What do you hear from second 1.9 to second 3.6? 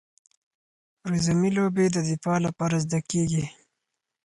د دفاع لپاره زده کیږي.